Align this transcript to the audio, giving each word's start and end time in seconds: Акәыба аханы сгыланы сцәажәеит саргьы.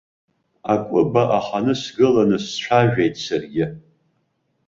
Акәыба 0.73 1.23
аханы 1.37 1.73
сгыланы 1.81 2.37
сцәажәеит 2.45 3.15
саргьы. 3.23 3.65